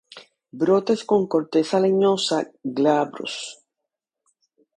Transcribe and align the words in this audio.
Brotes 0.61 1.01
con 1.09 1.21
corteza 1.33 1.77
leñosa, 1.85 2.37
glabros. 2.77 3.35